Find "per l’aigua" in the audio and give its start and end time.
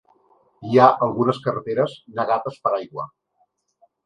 2.65-3.07